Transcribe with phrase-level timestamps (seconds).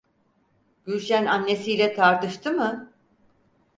[0.85, 2.93] Gülşen annesiyle tartıştı mı?